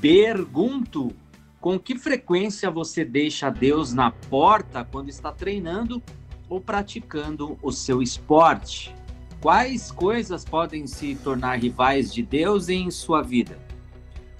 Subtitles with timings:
[0.00, 1.12] Pergunto:
[1.60, 6.00] com que frequência você deixa Deus na porta quando está treinando
[6.48, 8.94] ou praticando o seu esporte?
[9.40, 13.58] Quais coisas podem se tornar rivais de Deus em sua vida?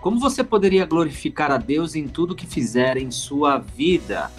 [0.00, 4.30] Como você poderia glorificar a Deus em tudo que fizer em sua vida?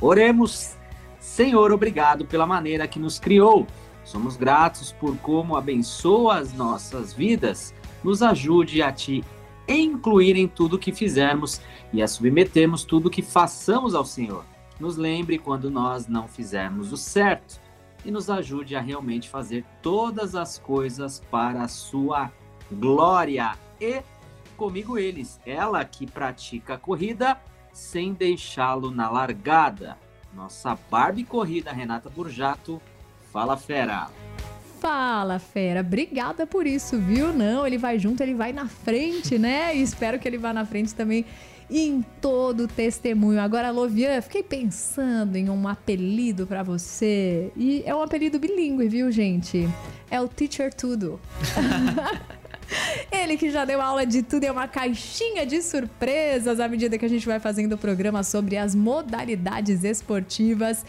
[0.00, 0.76] Oremos.
[1.20, 3.66] Senhor, obrigado pela maneira que nos criou.
[4.04, 7.72] Somos gratos por como abençoa as nossas vidas.
[8.02, 9.24] Nos ajude a te
[9.68, 11.60] incluir em tudo que fizermos
[11.92, 14.44] e a submetermos tudo que façamos ao Senhor.
[14.78, 17.60] Nos lembre quando nós não fizermos o certo
[18.04, 22.30] e nos ajude a realmente fazer todas as coisas para a sua
[22.70, 23.52] glória.
[23.80, 24.02] E
[24.56, 27.40] comigo eles, ela que pratica a corrida
[27.72, 29.96] sem deixá-lo na largada.
[30.32, 32.80] Nossa Barbie corrida Renata Burjato.
[33.32, 34.08] Fala fera.
[34.84, 35.80] Fala, fera.
[35.80, 37.32] Obrigada por isso, viu?
[37.32, 39.74] Não, ele vai junto, ele vai na frente, né?
[39.74, 41.24] E espero que ele vá na frente também
[41.70, 43.40] em todo o testemunho.
[43.40, 47.50] Agora, Lovian, fiquei pensando em um apelido para você.
[47.56, 49.66] E é um apelido bilíngue, viu, gente?
[50.10, 51.18] É o Teacher Tudo.
[53.10, 57.06] Ele que já deu aula de tudo é uma caixinha de surpresas à medida que
[57.06, 60.84] a gente vai fazendo o programa sobre as modalidades esportivas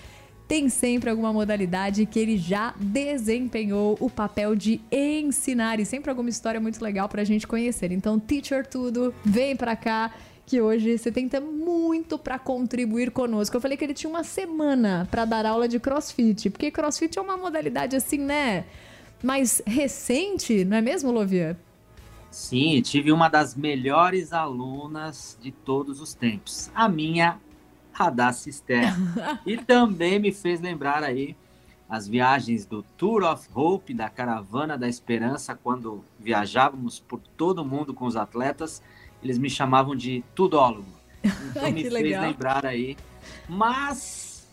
[0.48, 6.30] tem sempre alguma modalidade que ele já desempenhou o papel de ensinar e sempre alguma
[6.30, 7.92] história muito legal pra gente conhecer.
[7.92, 10.14] Então, Teacher Tudo, vem pra cá
[10.46, 13.58] que hoje você tenta muito para contribuir conosco.
[13.58, 17.22] Eu falei que ele tinha uma semana para dar aula de CrossFit, porque CrossFit é
[17.22, 18.66] uma modalidade assim, né,
[19.24, 21.58] mais recente, não é mesmo, Lovia?
[22.30, 26.69] Sim, tive uma das melhores alunas de todos os tempos.
[26.75, 27.40] A minha
[27.95, 29.39] Radar Cisterna.
[29.47, 31.35] e também me fez lembrar aí
[31.88, 37.66] as viagens do Tour of Hope, da Caravana da Esperança, quando viajávamos por todo o
[37.66, 38.81] mundo com os atletas,
[39.23, 40.94] eles me chamavam de tudólogo.
[41.25, 42.01] Então me legal.
[42.01, 42.97] fez lembrar aí.
[43.47, 44.47] Mas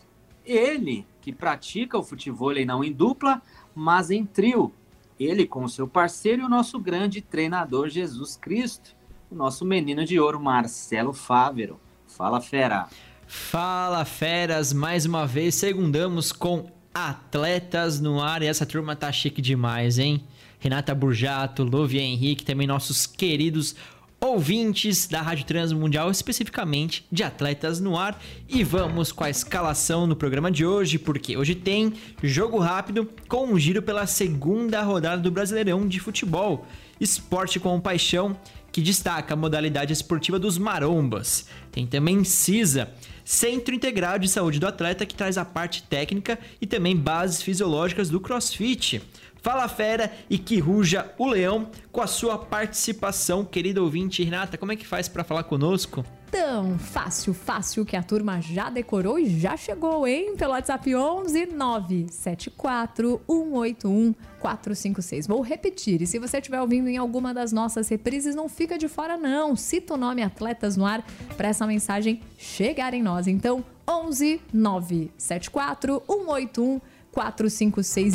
[0.45, 3.41] ele, que pratica o futebol não em dupla,
[3.75, 4.73] mas em trio,
[5.19, 8.95] ele com o seu parceiro e o nosso grande treinador Jesus Cristo,
[9.29, 11.79] o nosso menino de ouro Marcelo Fávero.
[12.07, 12.87] Fala, fera!
[13.27, 19.41] Fala feras, mais uma vez segundamos com atletas no ar e essa turma tá chique
[19.41, 20.23] demais, hein?
[20.59, 23.75] Renata Burjato, Lovia Henrique, também nossos queridos
[24.23, 28.17] ouvintes da Rádio Transmundial, especificamente de Atletas no Ar.
[28.47, 33.47] E vamos com a escalação no programa de hoje, porque hoje tem jogo rápido com
[33.47, 36.65] um giro pela segunda rodada do Brasileirão de Futebol.
[37.01, 38.37] Esporte com paixão,
[38.71, 41.47] que destaca a modalidade esportiva dos marombas.
[41.71, 42.89] Tem também CISA,
[43.25, 48.09] Centro Integral de Saúde do Atleta, que traz a parte técnica e também bases fisiológicas
[48.09, 49.01] do CrossFit.
[49.43, 54.23] Fala fera e que ruja o leão com a sua participação, querida ouvinte.
[54.23, 56.01] Renata, como é que faz para falar conosco?
[56.31, 60.37] Tão fácil, fácil que a turma já decorou e já chegou, hein?
[60.37, 65.27] Pelo WhatsApp 11 974 181 456.
[65.27, 68.87] Vou repetir, e se você estiver ouvindo em alguma das nossas reprises, não fica de
[68.87, 69.57] fora não.
[69.57, 71.05] Cita o nome Atletas no Ar
[71.35, 73.27] para essa mensagem chegar em nós.
[73.27, 76.92] Então, 11 974 181 456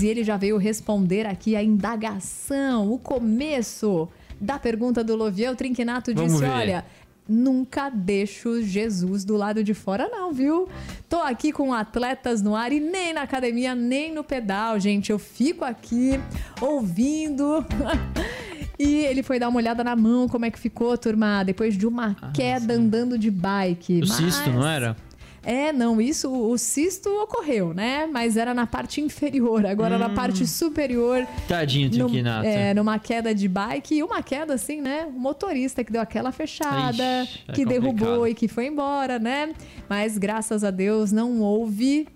[0.03, 4.09] e ele já veio responder aqui a indagação, o começo
[4.41, 5.53] da pergunta do Loviel.
[5.53, 6.45] O Trinquinato disse.
[6.45, 6.85] Olha,
[7.29, 10.69] nunca deixo Jesus do lado de fora, não, viu?
[11.09, 15.11] Tô aqui com atletas no ar e nem na academia, nem no pedal, gente.
[15.11, 16.19] Eu fico aqui
[16.61, 17.65] ouvindo.
[18.81, 21.85] E ele foi dar uma olhada na mão, como é que ficou, turma, depois de
[21.85, 24.03] uma queda andando de bike.
[24.03, 24.97] O cisto, não era?
[25.45, 28.07] É, não, isso, o cisto ocorreu, né?
[28.13, 31.27] Mas era na parte inferior, agora na parte superior.
[31.47, 32.47] Tadinho, num- Trinquinato.
[32.47, 35.07] é, numa queda de bike e uma queda assim, né?
[35.07, 38.27] O motorista que deu aquela fechada, Ixi, é que derrubou complicado.
[38.29, 39.53] e que foi embora, né?
[39.89, 42.07] Mas graças a Deus não houve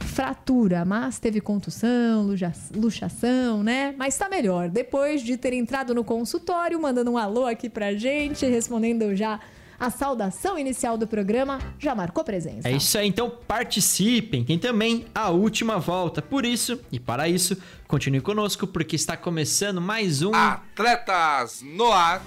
[0.00, 3.94] fratura, mas teve contusão, luxa- luxação, né?
[3.98, 4.68] Mas tá melhor.
[4.70, 9.38] Depois de ter entrado no consultório, mandando um alô aqui pra gente, respondendo já
[9.78, 12.68] a saudação inicial do programa já marcou presença.
[12.68, 14.44] É isso aí, então participem.
[14.44, 16.22] Tem também a última volta.
[16.22, 17.56] Por isso, e para isso,
[17.86, 22.22] continue conosco porque está começando mais um Atletas no ar.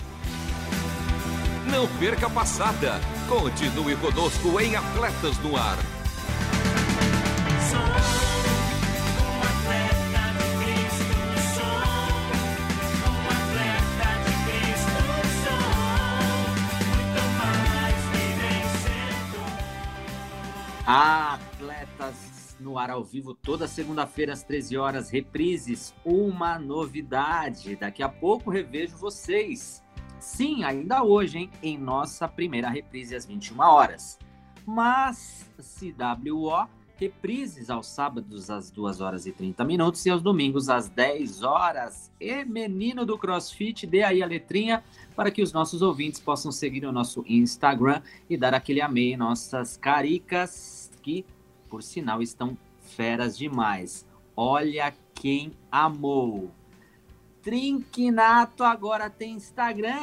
[1.71, 2.99] Não perca a passada.
[3.27, 5.77] Continue conosco em Atletas no ar.
[20.91, 25.93] Atletas no ar ao vivo toda segunda-feira às 13 horas, reprises.
[26.03, 27.75] Uma novidade.
[27.75, 29.83] Daqui a pouco revejo vocês.
[30.19, 34.17] Sim, ainda hoje, hein, em nossa primeira reprise às 21 horas.
[34.65, 36.67] Mas CWO
[36.99, 42.11] reprises aos sábados às 2 horas e 30 minutos e aos domingos às 10 horas.
[42.19, 44.83] E menino do CrossFit, dê aí a letrinha
[45.15, 49.77] para que os nossos ouvintes possam seguir o nosso Instagram e dar aquele amei nossas
[49.77, 51.25] caricas, que,
[51.69, 54.05] por sinal, estão feras demais.
[54.35, 56.51] Olha quem amou.
[57.41, 59.97] Trinquinato agora tem Instagram.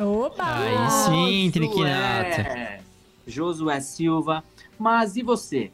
[0.00, 0.56] Opa!
[0.56, 2.82] Aí sim, Trinquinato.
[3.26, 4.42] Josué, Silva.
[4.78, 5.70] Mas e você?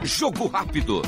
[0.02, 1.02] Jogo rápido.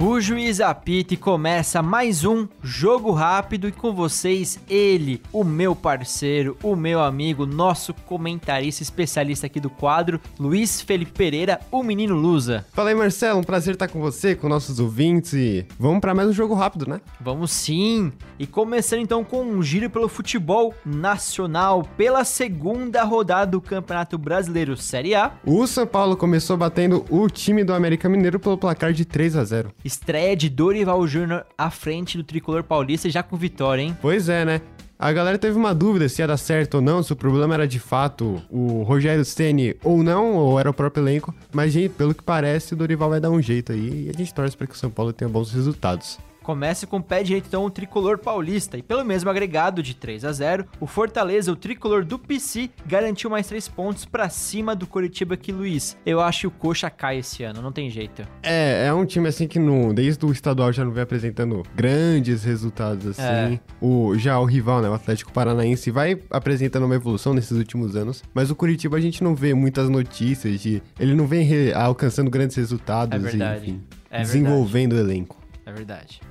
[0.00, 5.74] O juiz apita e começa mais um jogo rápido e com vocês ele, o meu
[5.74, 12.14] parceiro, o meu amigo, nosso comentarista especialista aqui do quadro, Luiz Felipe Pereira, o menino
[12.14, 12.64] Lusa.
[12.72, 16.28] Fala aí, Marcelo, um prazer estar com você, com nossos ouvintes e vamos para mais
[16.28, 17.00] um jogo rápido, né?
[17.20, 18.12] Vamos sim!
[18.38, 24.76] E começando então com um giro pelo futebol nacional, pela segunda rodada do Campeonato Brasileiro
[24.76, 25.32] Série A.
[25.44, 29.42] O São Paulo começou batendo o time do América Mineiro pelo placar de 3 a
[29.42, 29.72] 0.
[29.88, 33.96] Estreia de Dorival Júnior à frente do tricolor paulista já com vitória, hein?
[34.02, 34.60] Pois é, né?
[34.98, 37.66] A galera teve uma dúvida se ia dar certo ou não, se o problema era
[37.66, 41.34] de fato o Rogério Ceni ou não, ou era o próprio elenco.
[41.52, 44.34] Mas, gente, pelo que parece, o Dorival vai dar um jeito aí e a gente
[44.34, 46.18] torce para que o São Paulo tenha bons resultados.
[46.48, 50.24] Começa com o pé direito então o tricolor paulista e pelo mesmo agregado de 3
[50.24, 54.86] a 0, o Fortaleza, o tricolor do PC, garantiu mais 3 pontos pra cima do
[54.86, 55.94] Coritiba que Luiz.
[56.06, 58.22] Eu acho que o Coxa cai esse ano, não tem jeito.
[58.42, 62.44] É, é um time assim que no, desde o estadual já não vem apresentando grandes
[62.44, 63.56] resultados assim.
[63.56, 63.60] É.
[63.78, 68.24] O, já o rival, né, o Atlético Paranaense, vai apresentando uma evolução nesses últimos anos,
[68.32, 70.82] mas o Curitiba a gente não vê muitas notícias de.
[70.98, 73.66] Ele não vem re- alcançando grandes resultados É verdade.
[73.66, 75.36] e, enfim, É desenvolvendo o elenco.
[75.66, 76.22] É verdade.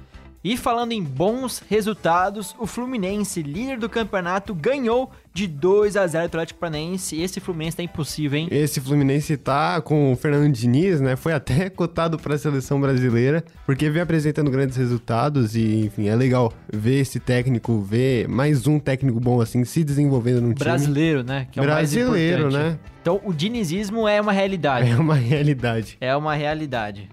[0.43, 6.23] E falando em bons resultados, o Fluminense, líder do campeonato, ganhou de 2 a 0
[6.23, 7.21] o Atlético Paranaense.
[7.21, 8.47] Esse Fluminense tá impossível, hein?
[8.49, 11.15] Esse Fluminense tá com o Fernando Diniz, né?
[11.15, 16.15] Foi até cotado para a seleção brasileira, porque vem apresentando grandes resultados e, enfim, é
[16.15, 20.65] legal ver esse técnico, ver mais um técnico bom assim se desenvolvendo num time.
[20.65, 21.47] Brasileiro, né?
[21.51, 22.77] Que é Brasileiro, né?
[23.01, 24.89] Então, o dinizismo é uma realidade.
[24.89, 25.97] É uma realidade.
[26.01, 27.09] É uma realidade.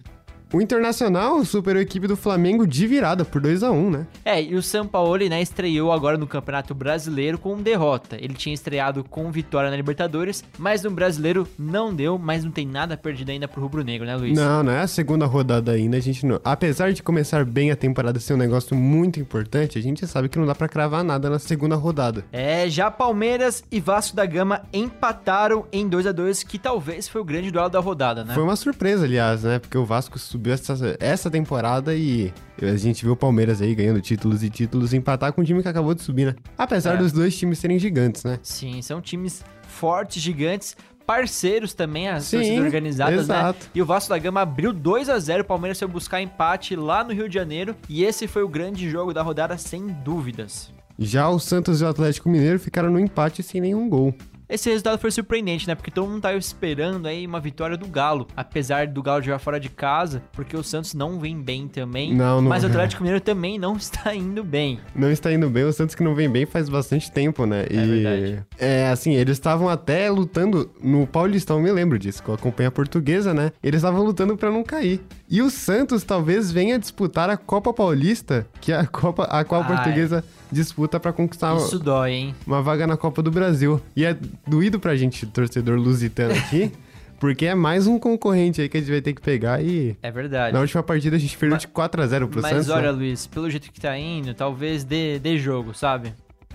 [0.53, 4.07] O Internacional superou a equipe do Flamengo de virada por 2 a 1 né?
[4.25, 8.17] É, e o Sampaoli, né, estreou agora no Campeonato Brasileiro com derrota.
[8.21, 12.67] Ele tinha estreado com vitória na Libertadores, mas no Brasileiro não deu, mas não tem
[12.67, 14.37] nada perdido ainda pro Rubro Negro, né, Luiz?
[14.37, 15.97] Não, não é a segunda rodada ainda.
[15.97, 16.41] A gente não...
[16.45, 20.39] Apesar de começar bem a temporada ser um negócio muito importante, a gente sabe que
[20.39, 22.25] não dá pra cravar nada na segunda rodada.
[22.33, 27.21] É, já Palmeiras e Vasco da Gama empataram em 2 a 2 que talvez foi
[27.21, 28.35] o grande duelo da rodada, né?
[28.35, 29.59] Foi uma surpresa, aliás, né?
[29.59, 34.01] Porque o Vasco subiu essa, essa temporada e a gente viu o Palmeiras aí ganhando
[34.01, 36.35] títulos e títulos empatar com um time que acabou de subir, né?
[36.59, 36.97] Apesar É.
[36.97, 38.39] dos dois times serem gigantes, né?
[38.43, 40.77] Sim, são times fortes, gigantes,
[41.07, 43.65] parceiros também, as Sim, torcidas organizadas, exato.
[43.65, 43.71] né?
[43.75, 47.05] E o Vasco da Gama abriu 2 a 0 o Palmeiras foi buscar empate lá
[47.05, 47.77] no Rio de Janeiro.
[47.89, 50.73] E esse foi o grande jogo da rodada, sem dúvidas.
[50.99, 54.13] Já o Santos e o Atlético Mineiro ficaram no empate sem nenhum gol.
[54.49, 55.75] Esse resultado foi surpreendente, né?
[55.75, 58.27] Porque todo mundo tava esperando aí uma vitória do Galo.
[58.37, 62.15] Apesar do Galo jogar fora de casa, porque o Santos não vem bem também.
[62.15, 64.79] Não, não- Mas o Atlético Mineiro também não está indo bem.
[64.95, 67.65] Não está indo bem, o Santos que não vem bem faz bastante tempo, né?
[67.71, 68.43] É verdade.
[68.59, 72.73] É, assim, eles estavam até lutando no Paulistão, me lembro disso, que eu acompanho a
[72.73, 73.51] portuguesa, né?
[73.63, 75.01] Eles estavam lutando pra não cair.
[75.35, 79.63] E o Santos talvez venha disputar a Copa Paulista, que é a Copa a qual
[79.63, 80.23] a portuguesa
[80.53, 82.35] disputa pra conquistar Isso dói, hein?
[82.47, 83.81] uma vaga na Copa do Brasil.
[83.97, 86.71] E é doído pra gente, torcedor lusitano aqui,
[87.19, 89.97] porque é mais um concorrente aí que a gente vai ter que pegar e.
[90.01, 90.55] É verdade.
[90.55, 92.69] Na última partida a gente perdeu Mas- de 4x0 pro Mas Santos.
[92.69, 92.75] né?
[92.75, 96.15] olha, Luiz, pelo jeito que tá indo, talvez dê, dê jogo, sabe?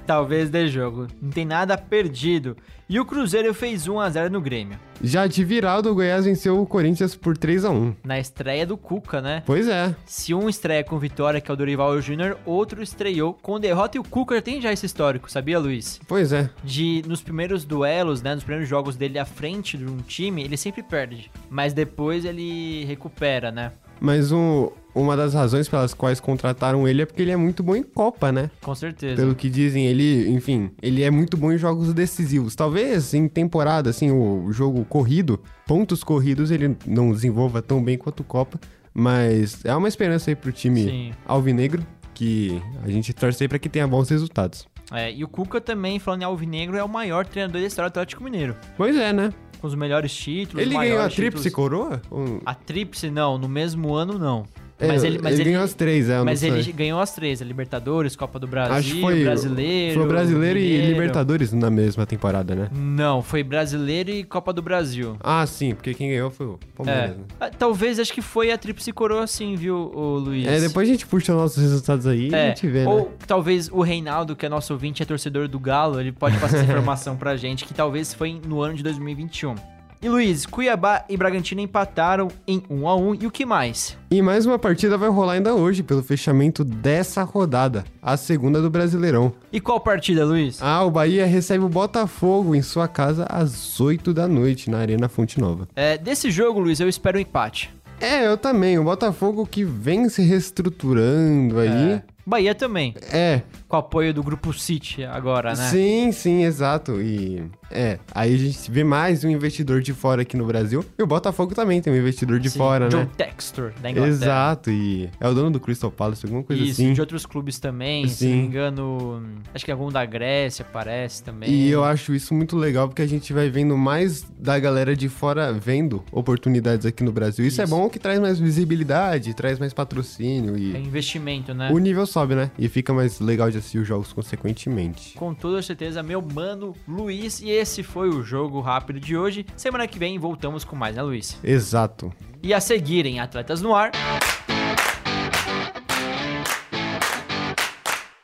[0.09, 1.05] Talvez dê jogo.
[1.21, 2.57] Não tem nada perdido.
[2.89, 4.79] E o Cruzeiro fez 1 a 0 no Grêmio.
[5.03, 7.95] Já de virado, o Goiás venceu o Corinthians por 3x1.
[8.03, 9.43] Na estreia do Cuca, né?
[9.45, 9.95] Pois é.
[10.07, 13.99] Se um estreia com vitória, que é o Dorival Júnior, outro estreou com derrota e
[13.99, 16.01] o Cuca tem já esse histórico, sabia, Luiz?
[16.07, 16.49] Pois é.
[16.63, 20.57] De nos primeiros duelos, né, nos primeiros jogos dele à frente de um time, ele
[20.57, 23.73] sempre perde, mas depois ele recupera, né?
[23.99, 27.75] Mas um, uma das razões pelas quais contrataram ele é porque ele é muito bom
[27.75, 28.49] em Copa, né?
[28.61, 29.15] Com certeza.
[29.15, 32.55] Pelo que dizem, ele, enfim, ele é muito bom em jogos decisivos.
[32.55, 38.23] Talvez em temporada, assim, o jogo corrido, pontos corridos, ele não desenvolva tão bem quanto
[38.23, 38.59] Copa.
[38.93, 41.11] Mas é uma esperança aí pro time Sim.
[41.25, 44.67] alvinegro, que a gente torce aí pra que tenha bons resultados.
[44.91, 47.93] É, e o Cuca também, falando em Alvinegro, é o maior treinador da história do
[47.93, 48.55] Atlético Mineiro.
[48.75, 49.31] Pois é, né?
[49.59, 50.61] Com os melhores títulos.
[50.61, 52.01] Ele ganhou a tríplice coroa?
[52.09, 54.45] Ou- A tríplice não, no mesmo ano não.
[54.79, 57.45] É, mas ele, mas ele, ganhou as três, é, mas ele ganhou as três, a
[57.45, 59.99] Libertadores, Copa do Brasil, Acho que foi Brasileiro.
[59.99, 60.85] Foi brasileiro e.
[60.87, 62.69] Libertadores na mesma temporada, né?
[62.73, 65.17] Não, foi Brasileiro e Copa do Brasil.
[65.19, 66.75] Ah, sim, porque quem ganhou foi o É.
[66.77, 67.23] Palmeiras, né?
[67.39, 70.47] Ah, Talvez, acho que foi a tríplice coroa sim, viu, ô, Luiz?
[70.47, 72.87] É, depois a gente puxa nossos resultados aí e a É, gente vê, né?
[72.87, 76.57] ou talvez o Reinaldo, que é nosso ouvinte, é torcedor do Galo, ele pode passar
[76.57, 79.55] essa informação pra gente, que talvez foi no ano de 2021.
[80.01, 83.97] E Luiz, Cuiabá e Bragantino empataram em 1 a 1 e o que mais?
[84.09, 88.69] E mais uma partida vai rolar ainda hoje, pelo fechamento dessa rodada, a segunda do
[88.69, 89.33] Brasileirão.
[89.51, 90.61] E qual partida, Luiz?
[90.61, 95.09] Ah, o Bahia recebe o Botafogo em sua casa às 8 da noite, na Arena
[95.09, 95.67] Fonte Nova.
[95.75, 97.69] É, desse jogo, Luiz, eu espero um empate.
[97.99, 98.79] É, eu também.
[98.79, 101.67] O Botafogo que vem se reestruturando aí.
[101.91, 102.03] É.
[102.25, 105.69] Bahia também, É, com o apoio do Grupo City agora, né?
[105.69, 106.99] sim, sim, exato.
[106.99, 110.83] E é, aí a gente vê mais um investidor de fora aqui no Brasil.
[110.97, 113.09] E o Botafogo também tem um investidor de Sim, fora, John né?
[113.15, 114.07] Textor, da Inglaterra.
[114.07, 116.93] Exato, e é o dono do Crystal Palace, alguma coisa Isso, assim.
[116.93, 118.41] de outros clubes também, se não Sim.
[118.41, 119.23] me engano,
[119.53, 121.47] acho que algum da Grécia parece também.
[121.47, 125.07] E eu acho isso muito legal porque a gente vai vendo mais da galera de
[125.07, 127.45] fora vendo oportunidades aqui no Brasil.
[127.45, 127.75] Isso, é Isso.
[127.75, 131.69] bom que traz mais visibilidade, traz mais patrocínio É e investimento, né?
[131.71, 132.49] o nível sobe, né?
[132.57, 135.13] E fica mais legal de assistir os jogos consequentemente.
[135.15, 137.41] Com toda certeza, meu mano Luiz.
[137.41, 139.45] E esse foi o jogo rápido de hoje.
[139.55, 141.37] Semana que vem voltamos com mais, né, Luiz?
[141.43, 142.11] Exato.
[142.41, 143.91] E a seguirem Atletas no Ar.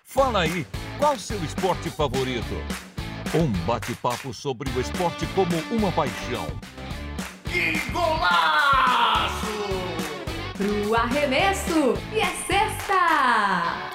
[0.03, 0.65] Fala aí,
[0.97, 2.55] qual seu esporte favorito?
[3.33, 6.47] Um bate-papo sobre o esporte como uma paixão.
[10.57, 13.94] Pro arremesso e é sexta!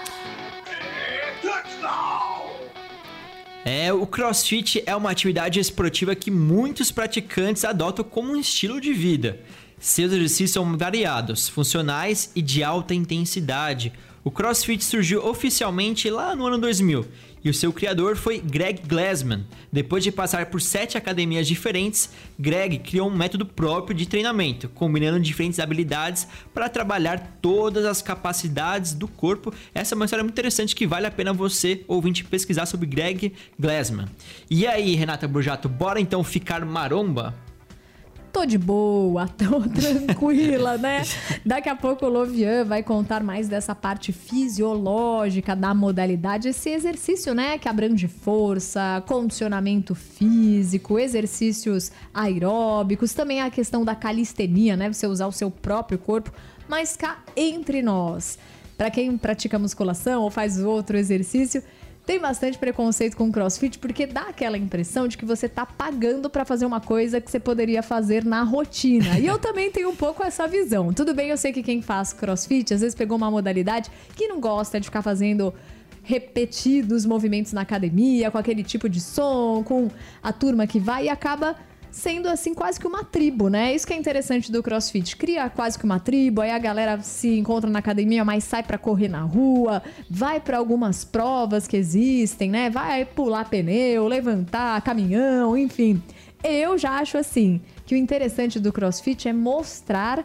[3.64, 8.92] É, o CrossFit é uma atividade esportiva que muitos praticantes adotam como um estilo de
[8.92, 9.40] vida.
[9.78, 13.92] Seus exercícios são variados, funcionais e de alta intensidade.
[14.24, 17.06] O CrossFit surgiu oficialmente lá no ano 2000
[17.44, 19.46] e o seu criador foi Greg Glassman.
[19.72, 25.20] Depois de passar por sete academias diferentes, Greg criou um método próprio de treinamento, combinando
[25.20, 29.52] diferentes habilidades para trabalhar todas as capacidades do corpo.
[29.74, 33.32] Essa é uma história muito interessante que vale a pena você, ouvinte, pesquisar sobre Greg
[33.58, 34.06] Glassman.
[34.50, 37.34] E aí, Renata Burjato, bora então ficar maromba?
[38.32, 41.02] Tô de boa, tô tranquila, né?
[41.44, 47.34] Daqui a pouco o Lovian vai contar mais dessa parte fisiológica da modalidade, esse exercício,
[47.34, 47.58] né?
[47.58, 54.92] Que abrange força, condicionamento físico, exercícios aeróbicos, também a questão da calistenia, né?
[54.92, 56.32] Você usar o seu próprio corpo,
[56.68, 58.38] mas cá entre nós.
[58.78, 61.62] Para quem pratica musculação ou faz outro exercício,
[62.10, 66.44] tem bastante preconceito com crossfit porque dá aquela impressão de que você tá pagando pra
[66.44, 69.16] fazer uma coisa que você poderia fazer na rotina.
[69.16, 70.92] E eu também tenho um pouco essa visão.
[70.92, 74.40] Tudo bem, eu sei que quem faz crossfit às vezes pegou uma modalidade que não
[74.40, 75.54] gosta de ficar fazendo
[76.02, 79.88] repetidos movimentos na academia, com aquele tipo de som, com
[80.20, 81.54] a turma que vai e acaba
[81.90, 83.74] sendo assim quase que uma tribo, né?
[83.74, 85.16] Isso que é interessante do CrossFit.
[85.16, 88.78] Cria quase que uma tribo, aí a galera se encontra na academia, mas sai pra
[88.78, 92.70] correr na rua, vai pra algumas provas que existem, né?
[92.70, 96.02] Vai pular pneu, levantar caminhão, enfim.
[96.42, 100.24] Eu já acho assim que o interessante do CrossFit é mostrar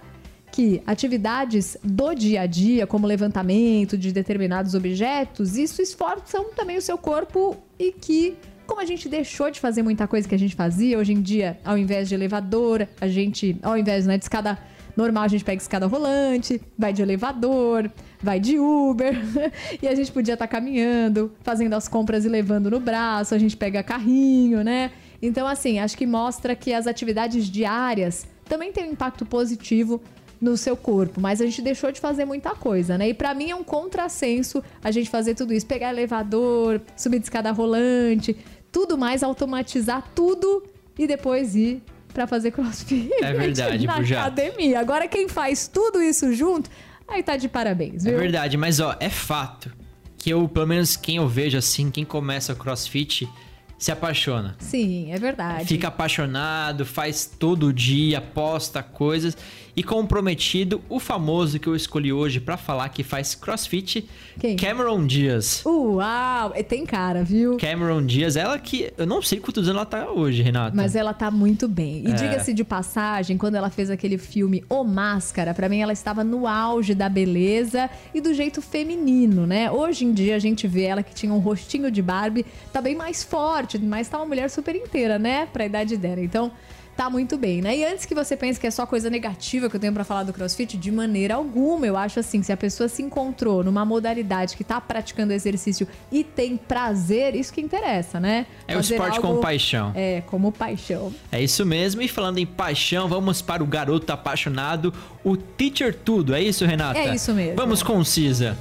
[0.51, 6.81] que atividades do dia a dia, como levantamento de determinados objetos, isso esforçam também o
[6.81, 10.55] seu corpo e que, como a gente deixou de fazer muita coisa que a gente
[10.55, 14.57] fazia, hoje em dia, ao invés de elevador, a gente, ao invés né, de escada
[14.95, 17.91] normal, a gente pega escada rolante, vai de elevador,
[18.21, 19.13] vai de Uber,
[19.81, 23.57] e a gente podia estar caminhando, fazendo as compras e levando no braço, a gente
[23.57, 24.91] pega carrinho, né?
[25.21, 30.01] Então, assim, acho que mostra que as atividades diárias também têm um impacto positivo
[30.39, 33.09] no seu corpo, mas a gente deixou de fazer muita coisa, né?
[33.09, 37.25] E pra mim é um contrassenso a gente fazer tudo isso, pegar elevador, subir de
[37.25, 38.35] escada rolante,
[38.75, 40.61] tudo mais, automatizar tudo
[40.99, 41.81] e depois ir
[42.13, 44.21] pra fazer crossfit É verdade, na Bujato.
[44.41, 44.77] academia.
[44.81, 46.69] Agora quem faz tudo isso junto,
[47.07, 48.19] aí tá de parabéns, É viu?
[48.19, 49.71] verdade, mas ó, é fato
[50.17, 53.29] que eu, pelo menos quem eu vejo assim, quem começa o crossfit,
[53.77, 54.55] se apaixona.
[54.59, 55.65] Sim, é verdade.
[55.65, 59.37] Fica apaixonado, faz todo dia, posta coisas.
[59.77, 64.07] E comprometido, o famoso que eu escolhi hoje pra falar que faz crossfit,
[64.39, 64.55] Quem?
[64.55, 65.61] Cameron Dias.
[65.65, 67.57] Uau, é, tem cara, viu?
[67.57, 68.93] Cameron Dias, ela que.
[68.97, 70.73] Eu não sei quantos anos ela tá hoje, Renata.
[70.73, 72.03] Mas ela tá muito bem.
[72.07, 72.13] E É.
[72.13, 76.47] diga-se de passagem, quando ela fez aquele filme O Máscara, pra mim ela estava no
[76.47, 79.69] auge da beleza e do jeito feminino, né?
[79.69, 82.95] Hoje em dia a gente vê ela que tinha um rostinho de Barbie, tá bem
[82.95, 85.47] mais forte, mas tá uma mulher super inteira, né?
[85.51, 86.21] Pra idade dela.
[86.21, 86.51] Então,
[86.95, 87.75] tá muito bem, né?
[87.75, 90.23] E antes que você pense que é só coisa negativa que eu tenho pra falar
[90.23, 94.55] do CrossFit, de maneira alguma, eu acho assim, se a pessoa se encontrou numa modalidade
[94.55, 98.45] que tá praticando exercício e tem prazer, isso que interessa, né?
[98.65, 99.91] É o Fazer esporte algo- com paixão.
[99.93, 101.13] É, como paixão.
[101.33, 102.01] É isso mesmo.
[102.01, 106.33] E falando em paixão, vamos para o garoto apaixonado, o Teacher Tudo.
[106.33, 106.97] É isso, Renata?
[106.97, 107.57] É isso mesmo.
[107.57, 108.57] Vamos com o Cisa.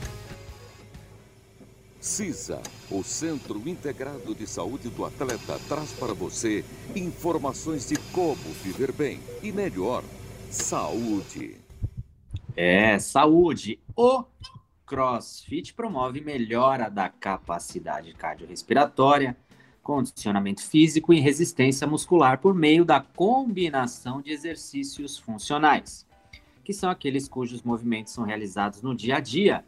[2.05, 6.63] CISA, o Centro Integrado de Saúde do Atleta, traz para você
[6.95, 10.05] informações de como viver bem e melhor.
[10.51, 11.57] Saúde.
[12.55, 13.81] É, saúde.
[13.97, 14.23] O
[14.85, 19.35] CrossFit promove melhora da capacidade cardiorrespiratória,
[19.83, 26.07] condicionamento físico e resistência muscular por meio da combinação de exercícios funcionais,
[26.63, 29.65] que são aqueles cujos movimentos são realizados no dia a dia,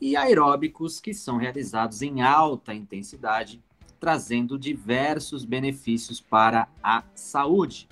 [0.00, 3.62] e aeróbicos, que são realizados em alta intensidade,
[3.98, 7.88] trazendo diversos benefícios para a saúde.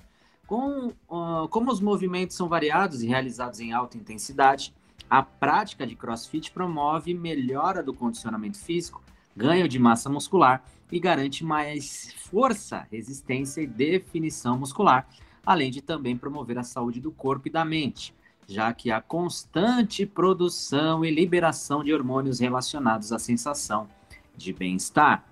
[0.46, 4.74] Com, ah, como os movimentos são variados e realizados em alta intensidade,
[5.08, 9.02] a prática de crossfit promove melhora do condicionamento físico,
[9.36, 15.06] ganho de massa muscular e garante mais força, resistência e definição muscular,
[15.44, 18.14] além de também promover a saúde do corpo e da mente,
[18.46, 23.88] já que há constante produção e liberação de hormônios relacionados à sensação
[24.36, 25.24] de bem-estar.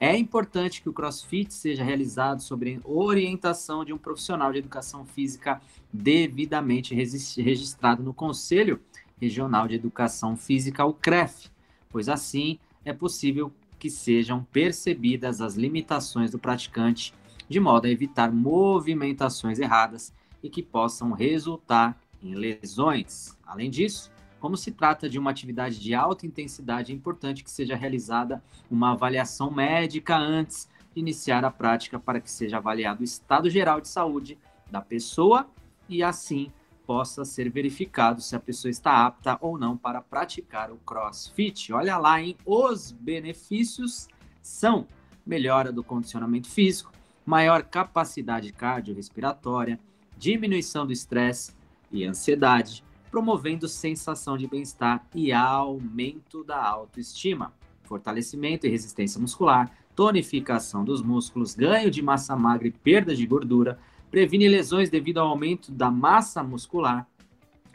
[0.00, 5.60] É importante que o CrossFit seja realizado sob orientação de um profissional de educação física
[5.92, 8.80] devidamente registrado no Conselho
[9.20, 11.50] Regional de Educação Física, o CREF,
[11.90, 17.12] pois assim é possível que sejam percebidas as limitações do praticante,
[17.48, 23.36] de modo a evitar movimentações erradas e que possam resultar em lesões.
[23.46, 27.74] Além disso, como se trata de uma atividade de alta intensidade, é importante que seja
[27.74, 33.50] realizada uma avaliação médica antes de iniciar a prática para que seja avaliado o estado
[33.50, 34.38] geral de saúde
[34.70, 35.48] da pessoa
[35.88, 36.52] e assim
[36.86, 41.72] possa ser verificado se a pessoa está apta ou não para praticar o CrossFit.
[41.72, 42.36] Olha lá, hein?
[42.46, 44.08] Os benefícios
[44.40, 44.86] são
[45.26, 46.90] melhora do condicionamento físico,
[47.26, 49.78] maior capacidade cardiorrespiratória,
[50.16, 51.52] diminuição do estresse
[51.90, 57.52] e ansiedade, promovendo sensação de bem-estar e aumento da autoestima,
[57.84, 63.78] fortalecimento e resistência muscular, tonificação dos músculos, ganho de massa magra e perda de gordura,
[64.10, 67.06] previne lesões devido ao aumento da massa muscular,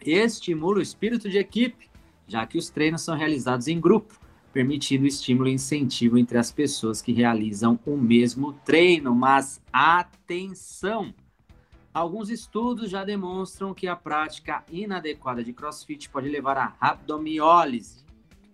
[0.02, 1.90] estimula o espírito de equipe,
[2.28, 4.20] já que os treinos são realizados em grupo,
[4.52, 9.16] permitindo estímulo e incentivo entre as pessoas que realizam o mesmo treino.
[9.16, 11.14] Mas atenção!
[11.94, 18.04] Alguns estudos já demonstram que a prática inadequada de crossfit pode levar à rabdomiólise,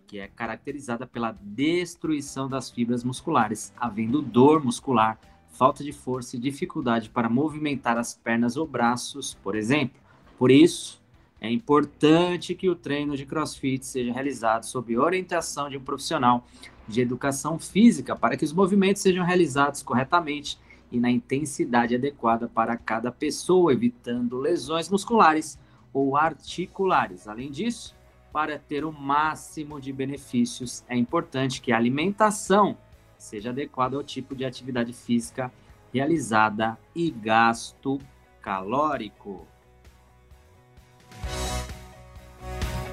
[0.06, 6.40] que é caracterizada pela destruição das fibras musculares, havendo dor muscular, falta de força e
[6.40, 10.02] dificuldade para movimentar as pernas ou braços, por exemplo.
[10.38, 11.02] Por isso,
[11.40, 16.46] é importante que o treino de CrossFit seja realizado sob orientação de um profissional
[16.86, 20.60] de educação física para que os movimentos sejam realizados corretamente
[20.92, 25.60] e na intensidade adequada para cada pessoa, evitando lesões musculares
[25.94, 27.28] ou articulares.
[27.28, 27.96] Além disso,
[28.32, 32.78] para ter o máximo de benefícios, é importante que a alimentação
[33.18, 35.52] seja adequada ao tipo de atividade física
[35.94, 38.00] realizada e gasto
[38.42, 39.48] calórico.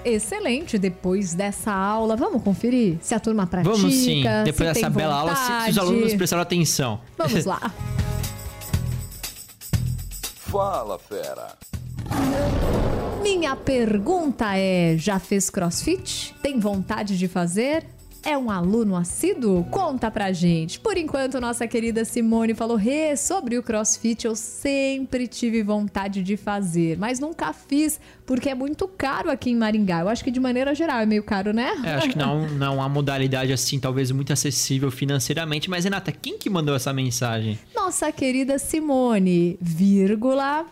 [0.09, 4.23] Excelente, depois dessa aula, vamos conferir se a turma pratica, Vamos sim.
[4.23, 5.79] se Depois dessa bela aula, se, se os vontade.
[5.81, 7.01] alunos prestaram atenção.
[7.19, 7.61] Vamos lá.
[10.47, 11.57] Fala, fera.
[13.21, 16.33] Minha pergunta é: já fez crossfit?
[16.40, 17.85] Tem vontade de fazer?
[18.27, 19.62] É um aluno assíduo?
[19.71, 20.81] Conta pra gente.
[20.81, 26.37] Por enquanto, nossa querida Simone falou: Rê, sobre o crossfit eu sempre tive vontade de
[26.37, 30.01] fazer, mas nunca fiz porque é muito caro aqui em Maringá.
[30.01, 31.81] Eu acho que de maneira geral é meio caro, né?
[31.85, 35.71] É, acho que não, não uma modalidade assim, talvez muito acessível financeiramente.
[35.71, 37.57] Mas, Renata, quem que mandou essa mensagem?
[37.77, 40.67] Nossa querida Simone, vírgula,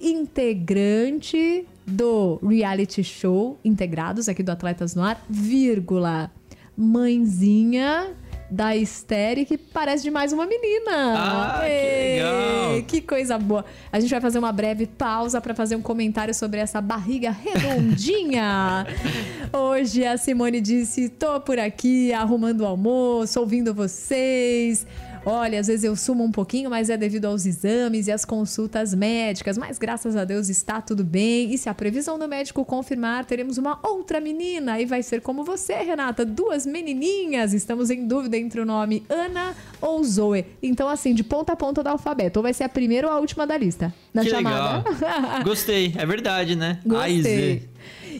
[0.00, 6.30] integrante do reality show Integrados aqui do Atletas no Ar, vírgula,
[6.76, 8.14] mãezinha
[8.50, 11.14] da Esther que parece demais uma menina.
[11.16, 12.82] Ah, que legal.
[12.86, 13.64] Que coisa boa.
[13.90, 18.86] A gente vai fazer uma breve pausa para fazer um comentário sobre essa barriga redondinha.
[19.52, 24.86] Hoje a Simone disse: tô por aqui arrumando o almoço, ouvindo vocês.
[25.26, 28.94] Olha, às vezes eu sumo um pouquinho, mas é devido aos exames e às consultas
[28.94, 29.56] médicas.
[29.56, 31.52] Mas graças a Deus está tudo bem.
[31.54, 34.78] E se a previsão do médico confirmar, teremos uma outra menina.
[34.80, 37.54] E vai ser como você, Renata, duas menininhas.
[37.54, 40.44] Estamos em dúvida entre o nome Ana ou Zoe.
[40.62, 42.40] Então, assim, de ponta a ponta do alfabeto.
[42.40, 43.94] Ou vai ser a primeira ou a última da lista.
[44.12, 44.88] Na que chamada.
[44.90, 45.42] legal.
[45.44, 46.80] Gostei, é verdade, né?
[46.90, 47.08] A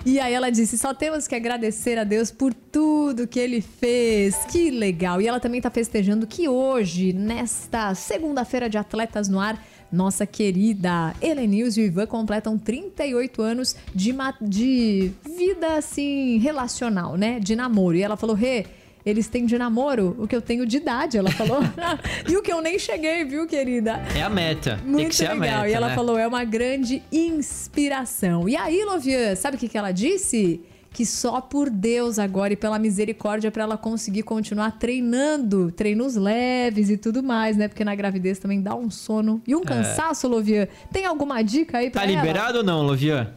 [0.05, 4.37] e aí ela disse: só temos que agradecer a Deus por tudo que ele fez.
[4.51, 5.21] Que legal.
[5.21, 11.14] E ela também tá festejando que hoje, nesta segunda-feira de Atletas no Ar, nossa querida
[11.23, 17.38] Helenilson e o Ivan completam 38 anos de, de vida assim relacional, né?
[17.40, 17.97] De namoro.
[17.97, 18.67] E ela falou: Rê.
[19.05, 21.61] Eles têm de namoro o que eu tenho de idade, ela falou.
[22.29, 24.03] e o que eu nem cheguei, viu, querida?
[24.17, 24.79] É a meta.
[24.83, 25.38] Tem Muito que ser legal.
[25.38, 25.69] a meta.
[25.69, 25.95] e ela né?
[25.95, 28.49] falou, é uma grande inspiração.
[28.49, 30.61] E aí, Lovian, sabe o que, que ela disse?
[30.90, 36.88] Que só por Deus agora e pela misericórdia para ela conseguir continuar treinando, treinos leves
[36.88, 37.67] e tudo mais, né?
[37.69, 40.69] Porque na gravidez também dá um sono e um cansaço, Lovian.
[40.93, 42.07] Tem alguma dica aí pra É.
[42.07, 42.21] Tá ela?
[42.23, 43.35] liberado ou não, Lovian?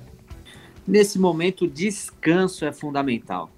[0.88, 3.52] Nesse momento, o descanso é fundamental.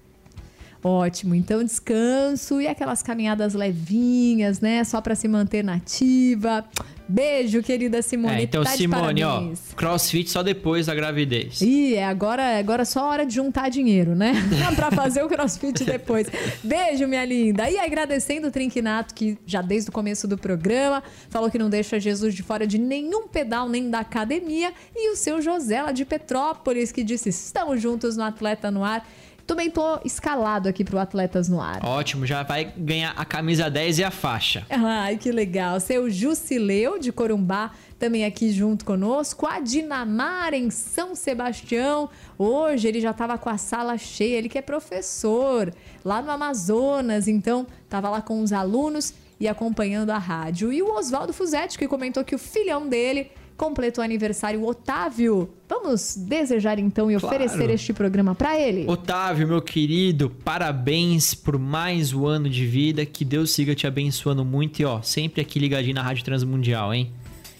[0.82, 4.82] Ótimo, então descanso e aquelas caminhadas levinhas, né?
[4.84, 6.64] Só pra se manter nativa.
[7.10, 8.36] Beijo, querida Simone.
[8.36, 11.60] É, então, tá Simone, ó, crossfit só depois da gravidez.
[11.60, 14.32] Ih, é agora, agora é só hora de juntar dinheiro, né?
[14.76, 16.28] pra fazer o crossfit depois.
[16.62, 17.68] Beijo, minha linda.
[17.68, 21.98] E agradecendo o Trinquinato, que já desde o começo do programa falou que não deixa
[21.98, 24.72] Jesus de fora de nenhum pedal, nem da academia.
[24.94, 29.04] E o seu José lá de Petrópolis, que disse: estamos juntos no Atleta no Ar.
[29.50, 31.84] Também tô escalado aqui pro Atletas no Ar.
[31.84, 34.64] Ótimo, já vai ganhar a camisa 10 e a faixa.
[34.70, 35.80] Ai, que legal.
[35.80, 39.48] Seu Jusileu, de Corumbá, também aqui junto conosco.
[39.48, 42.08] A Dinamar, em São Sebastião.
[42.38, 44.38] Hoje ele já estava com a sala cheia.
[44.38, 47.26] Ele que é professor lá no Amazonas.
[47.26, 50.72] Então, estava lá com os alunos e acompanhando a rádio.
[50.72, 55.50] E o Oswaldo Fuzetti, que comentou que o filhão dele completou aniversário, Otávio.
[55.68, 57.36] Vamos desejar então e Claro.
[57.36, 58.86] oferecer este programa para ele.
[58.88, 63.04] Otávio, meu querido, parabéns por mais um ano de vida.
[63.04, 67.12] Que Deus siga te abençoando muito e, ó, sempre aqui ligadinho na Rádio Transmundial, hein?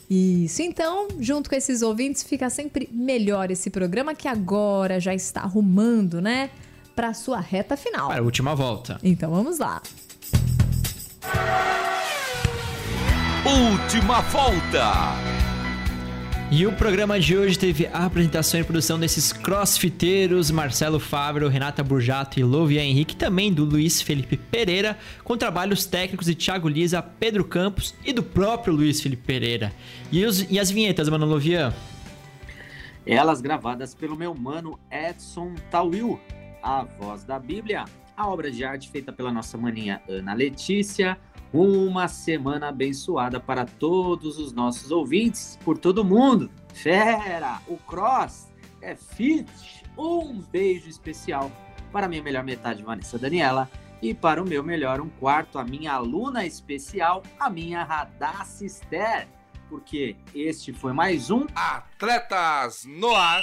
[0.09, 5.43] Isso, então, junto com esses ouvintes, fica sempre melhor esse programa que agora já está
[5.43, 6.49] arrumando, né,
[6.97, 8.09] para sua reta final.
[8.09, 8.99] Para a última volta.
[9.05, 9.83] Então vamos lá.
[13.45, 15.50] Última volta.
[16.53, 21.83] E o programa de hoje teve a apresentação e produção desses crossfiteiros, Marcelo Fávero, Renata
[21.83, 27.01] Burjato e Lovia Henrique, também do Luiz Felipe Pereira, com trabalhos técnicos de Thiago Lisa,
[27.01, 29.73] Pedro Campos e do próprio Luiz Felipe Pereira.
[30.11, 31.73] E, os- e as vinhetas, mano Lovian?
[33.07, 36.19] Elas gravadas pelo meu mano Edson Tawil,
[36.61, 37.85] a voz da Bíblia,
[38.17, 41.17] a obra de arte feita pela nossa maninha Ana Letícia.
[41.53, 46.51] Uma semana abençoada para todos os nossos ouvintes, por todo mundo.
[46.73, 48.49] Fera, o Cross
[48.81, 49.51] é fit.
[49.99, 51.51] Um beijo especial
[51.91, 53.69] para minha melhor metade, Vanessa Daniela,
[54.01, 59.29] e para o meu melhor um quarto, a minha aluna especial, a minha Radassa Esther,
[59.69, 63.43] porque este foi mais um Atletas no ar.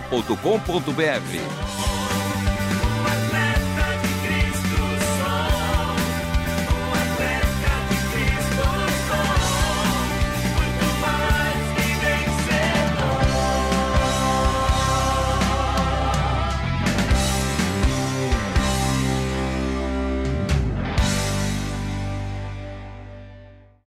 [0.00, 2.03] transmundial.com.br.